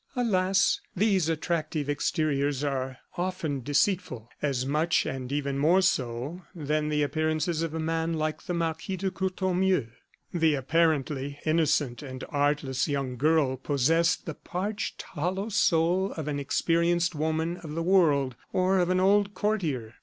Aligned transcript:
Alas! 0.15 0.81
these 0.95 1.29
attractive 1.29 1.87
exteriors 1.87 2.63
are 2.63 2.97
often 3.19 3.61
deceitful, 3.61 4.31
as 4.41 4.65
much 4.65 5.05
and 5.05 5.31
even 5.31 5.59
more 5.59 5.79
so, 5.83 6.41
than 6.55 6.89
the 6.89 7.03
appearances 7.03 7.61
of 7.61 7.75
a 7.75 7.79
man 7.79 8.11
like 8.13 8.41
the 8.41 8.53
Marquis 8.55 8.97
de 8.97 9.11
Courtornieu. 9.11 9.89
The 10.33 10.55
apparently 10.55 11.37
innocent 11.45 12.01
and 12.01 12.23
artless 12.29 12.87
young 12.87 13.15
girl 13.15 13.57
possessed 13.57 14.25
the 14.25 14.33
parched, 14.33 15.03
hollow 15.03 15.49
soul 15.49 16.13
of 16.13 16.27
an 16.27 16.39
experienced 16.39 17.13
woman 17.13 17.57
of 17.57 17.75
the 17.75 17.83
world, 17.83 18.35
or 18.51 18.79
of 18.79 18.89
an 18.89 18.99
old 18.99 19.35
courtier. 19.35 19.93